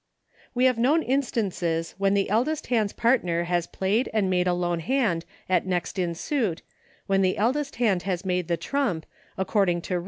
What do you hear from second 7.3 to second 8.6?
eldest hand has made the